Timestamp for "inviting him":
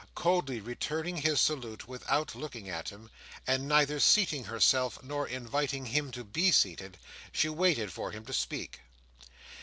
5.27-6.09